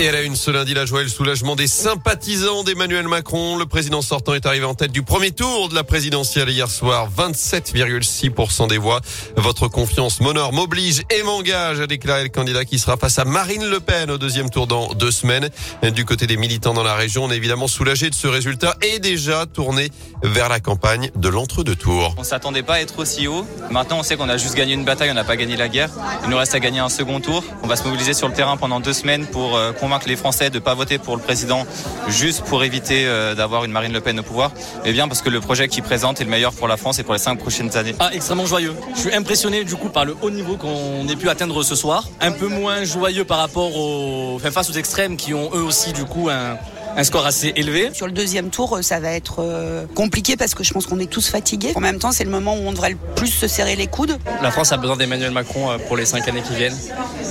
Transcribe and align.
Et 0.00 0.04
elle 0.04 0.16
a 0.16 0.22
une 0.22 0.34
ce 0.34 0.50
lundi, 0.50 0.72
la 0.72 0.86
joie 0.86 1.02
et 1.02 1.04
le 1.04 1.10
soulagement 1.10 1.56
des 1.56 1.66
sympathisants 1.66 2.64
d'Emmanuel 2.64 3.06
Macron. 3.06 3.58
Le 3.58 3.66
président 3.66 4.00
sortant 4.00 4.32
est 4.32 4.46
arrivé 4.46 4.64
en 4.64 4.72
tête 4.72 4.92
du 4.92 5.02
premier 5.02 5.30
tour 5.30 5.68
de 5.68 5.74
la 5.74 5.84
présidentielle 5.84 6.48
hier 6.48 6.70
soir. 6.70 7.10
27,6% 7.14 8.66
des 8.66 8.78
voix. 8.78 9.02
Votre 9.36 9.68
confiance 9.68 10.22
m'honore, 10.22 10.54
m'oblige 10.54 11.02
et 11.10 11.22
m'engage, 11.22 11.80
a 11.80 11.86
déclaré 11.86 12.22
le 12.22 12.30
candidat 12.30 12.64
qui 12.64 12.78
sera 12.78 12.96
face 12.96 13.18
à 13.18 13.26
Marine 13.26 13.68
Le 13.68 13.78
Pen 13.78 14.10
au 14.10 14.16
deuxième 14.16 14.48
tour 14.48 14.66
dans 14.66 14.94
deux 14.94 15.10
semaines. 15.10 15.50
Du 15.94 16.06
côté 16.06 16.26
des 16.26 16.38
militants 16.38 16.72
dans 16.72 16.82
la 16.82 16.94
région, 16.94 17.24
on 17.24 17.30
est 17.30 17.36
évidemment 17.36 17.68
soulagé 17.68 18.08
de 18.08 18.14
ce 18.14 18.26
résultat 18.26 18.76
et 18.80 19.00
déjà 19.00 19.44
tourné 19.44 19.90
vers 20.22 20.48
la 20.48 20.60
campagne 20.60 21.10
de 21.14 21.28
l'entre-deux 21.28 21.76
tours. 21.76 22.14
On 22.16 22.24
s'attendait 22.24 22.62
pas 22.62 22.76
à 22.76 22.80
être 22.80 22.98
aussi 23.00 23.28
haut. 23.28 23.44
Maintenant, 23.70 23.98
on 23.98 24.02
sait 24.02 24.16
qu'on 24.16 24.30
a 24.30 24.38
juste 24.38 24.54
gagné 24.54 24.72
une 24.72 24.86
bataille, 24.86 25.10
on 25.10 25.14
n'a 25.14 25.24
pas 25.24 25.36
gagné 25.36 25.58
la 25.58 25.68
guerre. 25.68 25.90
Il 26.24 26.30
nous 26.30 26.38
reste 26.38 26.54
à 26.54 26.60
gagner 26.60 26.78
un 26.78 26.88
second 26.88 27.20
tour. 27.20 27.44
On 27.62 27.66
va 27.66 27.76
se 27.76 27.84
mobiliser 27.84 28.14
sur 28.14 28.28
le 28.28 28.32
terrain 28.32 28.56
pendant 28.56 28.80
deux 28.80 28.94
semaines 28.94 29.26
pour 29.26 29.58
euh, 29.58 29.72
convaincre 29.90 30.08
les 30.08 30.14
Français 30.14 30.50
de 30.50 30.54
ne 30.54 30.60
pas 30.60 30.74
voter 30.74 30.98
pour 30.98 31.16
le 31.16 31.20
président 31.20 31.66
juste 32.06 32.42
pour 32.44 32.62
éviter 32.62 33.06
euh, 33.06 33.34
d'avoir 33.34 33.64
une 33.64 33.72
Marine 33.72 33.92
Le 33.92 34.00
Pen 34.00 34.20
au 34.20 34.22
pouvoir, 34.22 34.52
mais 34.84 34.92
bien 34.92 35.08
parce 35.08 35.20
que 35.20 35.28
le 35.30 35.40
projet 35.40 35.66
qu'il 35.66 35.82
présente 35.82 36.20
est 36.20 36.24
le 36.24 36.30
meilleur 36.30 36.52
pour 36.52 36.68
la 36.68 36.76
France 36.76 37.00
et 37.00 37.02
pour 37.02 37.12
les 37.12 37.18
cinq 37.18 37.40
prochaines 37.40 37.76
années. 37.76 37.96
Ah, 37.98 38.10
extrêmement 38.12 38.46
joyeux. 38.46 38.72
Je 38.94 39.00
suis 39.00 39.12
impressionné 39.12 39.64
du 39.64 39.74
coup 39.74 39.88
par 39.88 40.04
le 40.04 40.16
haut 40.22 40.30
niveau 40.30 40.56
qu'on 40.56 41.08
ait 41.08 41.16
pu 41.16 41.28
atteindre 41.28 41.64
ce 41.64 41.74
soir. 41.74 42.04
Un 42.20 42.30
peu 42.30 42.46
moins 42.46 42.84
joyeux 42.84 43.24
par 43.24 43.38
rapport 43.38 43.76
aux, 43.76 44.36
enfin, 44.36 44.52
face 44.52 44.70
aux 44.70 44.74
extrêmes 44.74 45.16
qui 45.16 45.34
ont 45.34 45.50
eux 45.54 45.64
aussi 45.64 45.92
du 45.92 46.04
coup 46.04 46.28
un 46.30 46.56
un 46.96 47.04
score 47.04 47.26
assez 47.26 47.52
élevé. 47.56 47.90
Sur 47.92 48.06
le 48.06 48.12
deuxième 48.12 48.50
tour, 48.50 48.78
ça 48.82 49.00
va 49.00 49.10
être 49.10 49.36
euh, 49.38 49.86
compliqué 49.94 50.36
parce 50.36 50.54
que 50.54 50.64
je 50.64 50.72
pense 50.72 50.86
qu'on 50.86 50.98
est 50.98 51.10
tous 51.10 51.28
fatigués. 51.28 51.72
En 51.74 51.80
même 51.80 51.98
temps, 51.98 52.12
c'est 52.12 52.24
le 52.24 52.30
moment 52.30 52.54
où 52.54 52.62
on 52.66 52.72
devrait 52.72 52.90
le 52.90 52.98
plus 53.16 53.28
se 53.28 53.46
serrer 53.46 53.76
les 53.76 53.86
coudes. 53.86 54.18
La 54.42 54.50
France 54.50 54.72
a 54.72 54.76
besoin 54.76 54.96
d'Emmanuel 54.96 55.30
Macron 55.30 55.70
euh, 55.70 55.78
pour 55.78 55.96
les 55.96 56.04
cinq 56.04 56.28
années 56.28 56.42
qui 56.42 56.54
viennent, 56.54 56.76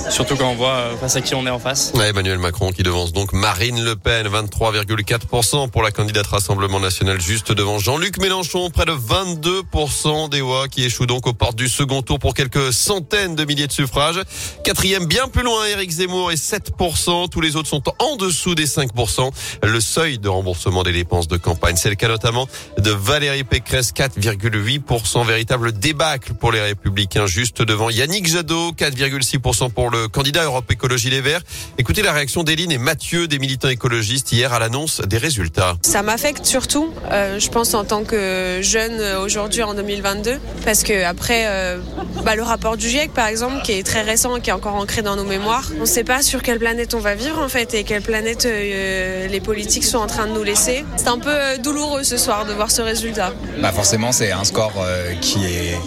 surtout 0.10 0.36
quand 0.36 0.50
on 0.50 0.56
voit 0.56 0.70
euh, 0.70 0.98
face 0.98 1.16
à 1.16 1.22
qui 1.22 1.36
on 1.36 1.46
est 1.46 1.50
en 1.50 1.60
face. 1.60 1.94
Emmanuel 2.10 2.40
Macron 2.40 2.72
qui 2.72 2.84
devance 2.84 3.14
donc 3.14 3.34
Marine 3.34 3.84
Le 3.84 3.96
Pen, 3.96 4.28
23,4% 4.28 5.70
pour 5.70 5.84
la 5.84 5.92
candidate 5.92 6.28
Rassemblement 6.28 6.80
National, 6.80 7.20
juste 7.22 7.52
devant 7.52 7.78
Jean-Luc 7.80 8.18
Mélenchon, 8.20 8.70
près 8.70 8.86
de 8.86 8.92
22% 8.92 10.30
des 10.30 10.42
voix 10.42 10.68
qui 10.68 10.84
échouent 10.84 11.06
donc 11.06 11.28
aux 11.28 11.34
portes 11.34 11.56
du 11.56 11.70
second 11.70 12.02
tour 12.02 12.20
pour 12.20 12.34
quelques 12.34 12.74
centaines 12.74 13.36
de 13.36 13.46
milliers 13.46 13.68
de 13.68 13.72
suffrages. 13.72 14.22
Quatrième, 14.64 15.06
bien 15.06 15.28
plus 15.28 15.44
loin, 15.44 15.66
Éric 15.68 15.92
Zemmour 15.92 16.32
et 16.32 16.36
7%. 16.36 17.30
Tous 17.30 17.42
les 17.42 17.56
autres 17.56 17.70
sont 17.70 17.84
en 18.00 18.16
dessous 18.16 18.56
des 18.56 18.66
5% 18.66 19.32
le 19.64 19.80
seuil 19.80 20.20
de 20.20 20.30
remboursement 20.30 20.84
des 20.84 20.92
dépenses 20.92 21.28
de 21.28 21.38
campagne. 21.38 21.76
C'est 21.76 21.90
le 21.90 21.96
cas 21.96 22.08
notamment 22.08 22.48
de 22.78 22.92
Valérie 22.92 23.44
Pécresse, 23.44 23.92
4,8%. 23.94 25.26
Véritable 25.26 25.72
débâcle 25.72 26.34
pour 26.34 26.52
les 26.52 26.62
Républicains, 26.62 27.28
juste 27.28 27.62
devant 27.62 27.90
Yannick 27.90 28.28
Jadot, 28.28 28.72
4,6% 28.72 29.72
pour 29.72 29.90
le 29.90 30.08
candidat 30.08 30.44
Europe 30.44 30.72
Écologie 30.72 31.10
Les 31.10 31.22
Verts. 31.22 31.42
Écoutez 31.78 32.02
la 32.02 32.14
réaction 32.14 32.44
d'Éline 32.44 32.72
et 32.72 32.78
Mathieu, 32.78 33.28
des 33.28 33.40
militants 33.40 33.70
écologistes, 33.70 34.32
hier 34.32 34.54
à 34.54 34.60
l'annonce 34.60 35.02
des 35.02 35.18
résultats. 35.18 35.78
Ça 35.84 36.02
m'affecte 36.04 36.46
surtout, 36.46 36.94
euh, 37.12 37.40
je 37.40 37.50
pense 37.50 37.74
en 37.74 37.84
tant 37.84 38.04
que 38.04 38.60
jeune 38.62 39.00
euh, 39.00 39.20
aujourd'hui 39.20 39.64
en 39.64 39.74
2022, 39.74 40.40
parce 40.66 40.84
que 40.84 41.04
après 41.04 41.46
euh, 41.48 41.80
bah, 42.24 42.36
le 42.36 42.44
rapport 42.44 42.78
du 42.78 42.90
GIEC 42.90 43.14
par 43.14 43.28
exemple, 43.28 43.62
qui 43.64 43.74
est 43.74 43.84
très 43.84 44.02
récent, 44.02 44.40
qui 44.40 44.50
est 44.50 44.54
encore 44.54 44.76
ancré 44.76 45.02
dans 45.02 45.16
nos 45.16 45.24
mémoires, 45.24 45.70
on 45.78 45.82
ne 45.82 45.86
sait 45.86 46.04
pas 46.04 46.22
sur 46.22 46.42
quelle 46.42 46.60
planète 46.60 46.94
on 46.94 47.00
va 47.00 47.16
vivre 47.16 47.40
en 47.40 47.50
fait 47.50 47.74
et 47.74 47.84
quelle 47.84 48.02
planète 48.02 48.46
les 48.46 49.39
politiques 49.40 49.84
sont 49.84 49.98
en 49.98 50.08
train 50.08 50.28
de 50.28 50.34
nous 50.34 50.44
laisser. 50.44 50.86
C'est 50.98 51.08
un 51.08 51.20
peu 51.20 51.30
euh, 51.30 51.58
douloureux 51.58 52.04
ce 52.04 52.18
soir 52.18 52.46
de 52.46 52.54
voir 52.54 52.72
ce 52.72 52.82
résultat. 52.82 53.34
Bah 53.62 53.72
forcément, 53.72 54.12
c'est 54.12 54.32
un 54.32 54.44
score 54.44 54.74
euh, 54.80 55.14
qui 55.22 55.46
est 55.46 55.78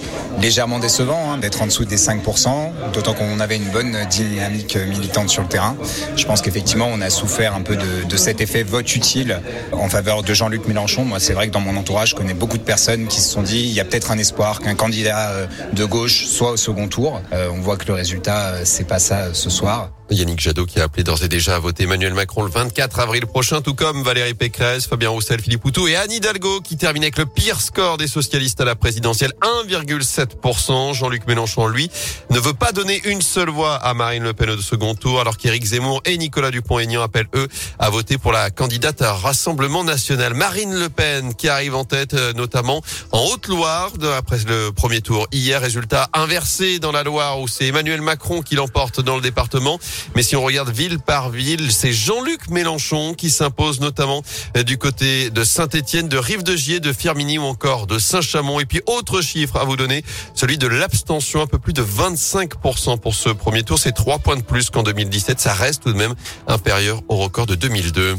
légèrement 0.41 0.79
décevant 0.79 1.33
hein, 1.33 1.39
d'être 1.39 1.63
en 1.63 1.67
dessous 1.67 1.85
des 1.85 1.97
5%, 1.97 2.49
d'autant 2.93 3.15
qu'on 3.15 3.41
avait 3.41 3.57
une 3.57 3.71
bonne 3.71 3.97
dynamique 4.11 4.77
militante 4.77 5.29
sur 5.29 5.43
le 5.43 5.49
terrain. 5.49 5.77
Je 6.17 6.25
pense 6.25 6.43
qu'effectivement, 6.43 6.89
on 6.91 7.01
a 7.01 7.11
souffert 7.11 7.55
un 7.55 7.63
peu 7.63 7.77
de, 7.77 8.05
de, 8.09 8.17
cet 8.17 8.41
effet 8.41 8.63
vote 8.63 8.95
utile 8.97 9.41
en 9.73 9.89
faveur 9.89 10.23
de 10.23 10.35
Jean-Luc 10.35 10.67
Mélenchon. 10.67 11.05
Moi, 11.05 11.21
c'est 11.21 11.33
vrai 11.35 11.49
que 11.49 11.53
dans 11.53 11.61
mon 11.61 11.77
entourage, 11.77 12.11
je 12.11 12.15
connais 12.17 12.35
beaucoup 12.35 12.59
de 12.59 12.63
personnes 12.63 13.07
qui 13.07 13.21
se 13.21 13.31
sont 13.31 13.43
dit 13.43 13.61
il 13.61 13.73
y 13.73 13.81
a 13.81 13.85
peut-être 13.85 14.11
un 14.11 14.19
espoir 14.19 14.61
qu'un 14.61 14.75
candidat 14.75 15.31
euh, 15.31 15.47
de 15.73 15.85
gauche 15.85 16.27
soit 16.27 16.53
au 16.53 16.57
second 16.57 16.89
tour. 16.89 17.21
on 17.33 17.61
voit 17.61 17.77
que 17.77 17.87
le 17.87 17.95
résultat, 17.95 18.65
c'est 18.65 18.87
pas 18.87 18.99
ça 18.99 19.35
ce 19.35 19.51
soir. 19.51 19.91
Yannick 20.15 20.41
Jadot 20.41 20.67
qui 20.67 20.81
a 20.81 20.85
appelé 20.85 21.05
d'ores 21.05 21.23
et 21.23 21.29
déjà 21.29 21.57
à 21.57 21.59
voter 21.59 21.85
Emmanuel 21.85 22.15
Macron 22.15 22.43
le 22.43 22.51
24 22.51 23.01
avril 23.01 23.27
prochain, 23.27 23.61
tout 23.61 23.75
comme 23.75 24.03
Valérie 24.03 24.35
Pécresse, 24.35 24.87
Fabien 24.87 25.11
Roussel, 25.11 25.41
Philippe 25.41 25.63
Poutou 25.63 25.89
et 25.89 25.97
Anne 25.97 26.13
Hidalgo 26.13 26.61
qui 26.61 26.77
termine 26.77 27.03
avec 27.03 27.19
le 27.19 27.27
pire 27.27 27.61
score 27.61 27.97
des 27.97 28.07
socialistes 28.07 28.61
à 28.61 28.65
la 28.65 28.77
présidentielle, 28.77 29.33
1,7%. 29.67 30.95
Jean-Luc 30.95 31.27
Mélenchon, 31.27 31.67
lui, 31.67 31.91
ne 32.31 32.39
veut 32.39 32.55
pas 32.55 32.73
donner 32.73 33.01
une 33.05 33.23
seule 33.23 33.51
voix 33.51 33.77
à 33.77 33.95
Marine 33.95 34.23
Le 34.23 34.33
Pen 34.33 34.51
au 34.51 34.61
second 34.61 34.95
tour, 34.95 35.21
alors 35.21 35.37
qu'Éric 35.37 35.65
Zemmour 35.65 36.03
et 36.05 36.17
Nicolas 36.19 36.51
Dupont-Aignan 36.51 37.03
appellent, 37.03 37.29
eux, 37.35 37.49
à 37.79 37.91
voter 37.91 38.19
pour 38.19 38.33
la 38.33 38.51
candidate 38.51 39.03
à 39.03 39.13
Rassemblement 39.13 39.85
National. 39.85 40.35
Marine 40.35 40.75
Le 40.75 40.89
Pen 40.89 41.35
qui 41.35 41.49
arrive 41.49 41.75
en 41.75 41.85
tête, 41.85 42.15
euh, 42.15 42.33
notamment 42.33 42.83
en 43.13 43.25
Haute-Loire, 43.27 43.91
après 44.17 44.39
le 44.47 44.73
premier 44.73 45.01
tour. 45.01 45.27
Hier, 45.33 45.61
résultat 45.61 46.09
inversé 46.13 46.79
dans 46.79 46.93
la 46.93 47.03
Loire 47.03 47.41
où 47.41 47.49
c'est 47.49 47.67
Emmanuel 47.67 48.01
Macron 48.01 48.43
qui 48.43 48.55
l'emporte 48.55 49.01
dans 49.01 49.17
le 49.17 49.23
département. 49.23 49.79
Mais 50.15 50.23
si 50.23 50.37
on 50.37 50.43
regarde 50.43 50.71
ville 50.71 50.99
par 50.99 51.31
ville, 51.31 51.73
c'est 51.73 51.93
Jean-Luc 51.93 52.49
Mélenchon 52.49 53.15
qui 53.15 53.31
s'impose 53.31 53.81
notamment 53.81 54.23
euh, 54.57 54.63
du 54.63 54.79
côté 54.79 55.31
de 55.31 55.45
Saint-Étienne, 55.45 56.09
de 56.09 56.19
Rive-de-Gier, 56.19 56.81
de 56.81 56.93
Firminy 56.93 57.39
ou 57.39 57.43
encore 57.43 57.87
de 57.87 57.99
Saint-Chamond. 57.99 58.61
Et 58.61 58.67
puis 58.67 58.81
autre 58.87 59.21
chiffre 59.21 59.57
à 59.57 59.65
vous 59.65 59.77
donner, 59.77 60.05
celui 60.35 60.59
de 60.59 60.67
l'abstention, 60.67 61.43
un 61.43 61.47
peu 61.47 61.59
plus 61.59 61.73
de 61.73 61.83
25% 61.83 62.99
pour 62.99 63.15
ce 63.15 63.29
premier 63.29 63.63
tour. 63.63 63.79
C'est 63.79 63.93
trois 63.93 64.19
points 64.19 64.37
de 64.37 64.43
plus 64.43 64.71
qu'en 64.71 64.83
2017. 64.83 65.41
Ça 65.41 65.55
reste 65.55 65.83
tout 65.85 65.93
de 65.93 65.99
même 65.99 66.15
inférieur 66.47 67.01
au 67.09 67.17
record 67.17 67.47
de 67.47 67.55
2002 67.55 68.17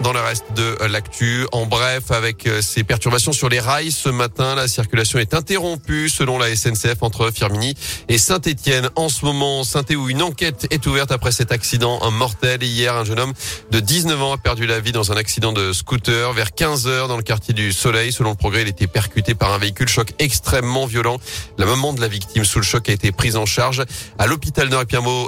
dans 0.00 0.12
le 0.12 0.20
reste 0.20 0.44
de 0.56 0.76
l'actu. 0.86 1.46
En 1.52 1.66
bref, 1.66 2.10
avec 2.10 2.46
euh, 2.46 2.60
ces 2.60 2.84
perturbations 2.84 3.32
sur 3.32 3.48
les 3.48 3.60
rails 3.60 3.92
ce 3.92 4.08
matin, 4.08 4.54
la 4.54 4.68
circulation 4.68 5.18
est 5.18 5.34
interrompue 5.34 6.08
selon 6.08 6.38
la 6.38 6.54
SNCF 6.54 7.02
entre 7.02 7.30
Firminy 7.30 7.74
et 8.08 8.18
Saint-Étienne. 8.18 8.90
En 8.96 9.08
ce 9.08 9.24
moment, 9.24 9.64
saint 9.64 9.84
où 9.96 10.08
une 10.08 10.22
enquête 10.22 10.66
est 10.70 10.86
ouverte 10.86 11.12
après 11.12 11.32
cet 11.32 11.52
accident 11.52 12.10
mortel. 12.10 12.62
Hier, 12.62 12.94
un 12.94 13.04
jeune 13.04 13.20
homme 13.20 13.32
de 13.70 13.80
19 13.80 14.20
ans 14.22 14.32
a 14.32 14.38
perdu 14.38 14.66
la 14.66 14.80
vie 14.80 14.92
dans 14.92 15.12
un 15.12 15.16
accident 15.16 15.52
de 15.52 15.72
scooter 15.72 16.32
vers 16.32 16.54
15 16.54 16.86
heures 16.86 17.08
dans 17.08 17.16
le 17.16 17.22
quartier 17.22 17.54
du 17.54 17.72
Soleil. 17.72 18.12
Selon 18.12 18.30
le 18.30 18.36
progrès, 18.36 18.62
il 18.62 18.68
était 18.68 18.86
percuté 18.86 19.34
par 19.34 19.52
un 19.52 19.58
véhicule 19.58 19.88
choc 19.88 20.12
extrêmement 20.18 20.86
violent. 20.86 21.18
La 21.58 21.66
maman 21.66 21.92
de 21.92 22.00
la 22.00 22.08
victime 22.08 22.44
sous 22.44 22.58
le 22.58 22.64
choc 22.64 22.88
a 22.88 22.92
été 22.92 23.12
prise 23.12 23.36
en 23.36 23.46
charge 23.46 23.84
à 24.18 24.26
l'hôpital 24.26 24.68
Nord 24.68 24.84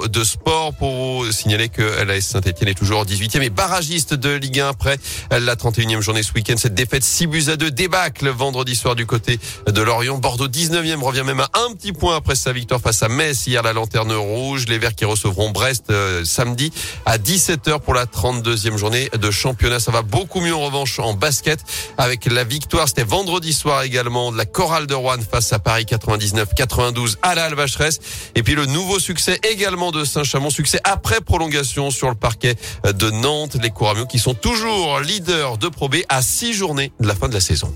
de 0.09 0.23
sport 0.23 0.73
pour 0.73 1.25
signaler 1.31 1.69
que 1.69 2.03
la 2.03 2.19
Saint-Etienne 2.19 2.69
est 2.69 2.77
toujours 2.77 3.05
18e 3.05 3.41
et 3.41 3.49
barragiste 3.49 4.13
de 4.13 4.35
Ligue 4.35 4.56
après 4.61 4.97
la 5.31 5.55
31e 5.55 6.01
journée 6.01 6.23
ce 6.23 6.33
week-end. 6.33 6.55
Cette 6.57 6.73
défaite 6.73 7.03
6 7.03 7.27
buts 7.27 7.43
à 7.47 7.55
2 7.55 7.71
débâcle 7.71 8.29
vendredi 8.29 8.75
soir 8.75 8.95
du 8.95 9.05
côté 9.05 9.39
de 9.67 9.81
Lorient. 9.81 10.17
Bordeaux 10.17 10.47
19e 10.47 11.01
revient 11.01 11.23
même 11.23 11.41
à 11.41 11.49
un 11.53 11.73
petit 11.73 11.93
point 11.93 12.15
après 12.15 12.35
sa 12.35 12.51
victoire 12.51 12.81
face 12.81 13.03
à 13.03 13.09
Metz 13.09 13.47
hier 13.47 13.61
la 13.63 13.73
lanterne 13.73 14.13
rouge. 14.13 14.65
Les 14.67 14.79
Verts 14.79 14.95
qui 14.95 15.05
recevront 15.05 15.51
Brest 15.51 15.85
euh, 15.89 16.23
samedi 16.25 16.71
à 17.05 17.17
17h 17.17 17.79
pour 17.79 17.93
la 17.93 18.05
32e 18.05 18.77
journée 18.77 19.09
de 19.17 19.31
championnat. 19.31 19.79
Ça 19.79 19.91
va 19.91 20.01
beaucoup 20.01 20.41
mieux 20.41 20.55
en 20.55 20.61
revanche 20.61 20.99
en 20.99 21.13
basket 21.13 21.59
avec 21.97 22.25
la 22.25 22.43
victoire. 22.43 22.87
C'était 22.87 23.03
vendredi 23.03 23.53
soir 23.53 23.83
également 23.83 24.31
de 24.31 24.37
la 24.37 24.45
chorale 24.45 24.87
de 24.87 24.93
Rouen 24.93 25.17
face 25.29 25.53
à 25.53 25.59
Paris 25.59 25.85
99-92 25.85 27.17
à 27.21 27.35
la 27.35 27.45
Alvacheresse. 27.45 27.99
Et 28.35 28.43
puis 28.43 28.55
le 28.55 28.65
nouveau 28.65 28.99
succès 28.99 29.39
également 29.49 29.91
de 29.91 30.05
Saint-Chamond. 30.05 30.49
Succès 30.49 30.79
après 30.83 31.21
prolongation 31.21 31.91
sur 31.91 32.09
le 32.09 32.15
parquet 32.15 32.55
de 32.83 33.09
Nantes. 33.11 33.57
Les 33.61 33.69
Couramiaux 33.69 34.05
qui 34.05 34.19
sont 34.19 34.33
toujours 34.47 35.01
leader 35.01 35.57
de 35.57 35.67
Pro 35.67 35.89
à 36.07 36.21
six 36.21 36.53
journées 36.53 36.93
de 37.01 37.07
la 37.07 37.15
fin 37.15 37.27
de 37.27 37.33
la 37.33 37.41
saison. 37.41 37.73